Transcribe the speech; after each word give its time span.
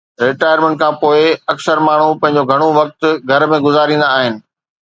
retirement 0.27 0.75
کان 0.83 0.93
پوء، 1.01 1.19
اڪثر 1.53 1.77
ماڻهو 1.87 2.09
پنهنجو 2.23 2.47
گهڻو 2.53 2.67
وقت 2.81 3.09
گهر 3.33 3.49
۾ 3.55 3.61
گذاريندا 3.69 4.13
آهن 4.21 4.43